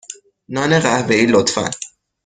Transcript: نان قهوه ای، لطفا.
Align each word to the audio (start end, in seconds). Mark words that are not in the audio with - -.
نان 0.53 0.71
قهوه 0.83 1.15
ای، 1.17 1.25
لطفا. 1.33 1.65